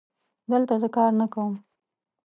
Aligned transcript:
دلته 0.51 0.75
زه 0.81 0.87
کار 0.95 1.11
نه 1.19 1.25
کوم 1.33 1.53